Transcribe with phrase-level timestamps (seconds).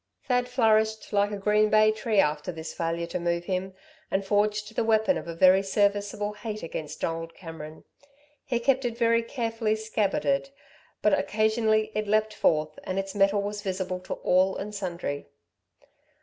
[0.23, 3.75] Thad flourished like a green bay tree after this failure to move him,
[4.09, 7.83] and forged the weapon of a very serviceable hate against Donald Cameron.
[8.43, 10.49] He kept it very carefully scabbarded,
[11.03, 15.27] but occasionally it leapt forth, and its mettle was visible to all and sundry.